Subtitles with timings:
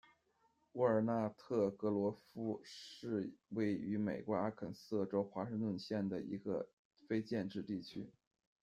[0.71, 6.67] 沃尔纳特格罗夫是位于美国阿肯色州华盛顿县的一个
[7.07, 8.09] 非建制地区。